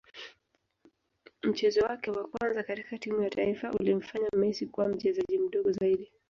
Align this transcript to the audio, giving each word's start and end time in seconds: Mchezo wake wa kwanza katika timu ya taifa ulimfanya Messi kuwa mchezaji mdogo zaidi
Mchezo 1.43 1.81
wake 1.81 2.11
wa 2.11 2.27
kwanza 2.27 2.63
katika 2.63 2.97
timu 2.97 3.23
ya 3.23 3.29
taifa 3.29 3.71
ulimfanya 3.73 4.29
Messi 4.37 4.65
kuwa 4.65 4.87
mchezaji 4.89 5.37
mdogo 5.37 5.71
zaidi 5.71 6.11